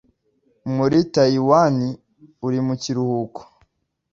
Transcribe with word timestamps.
muri 0.75 0.97
Tayiwani 1.13 1.89
uri 2.47 2.59
mu 2.65 2.73
kiruhuko 2.81 3.41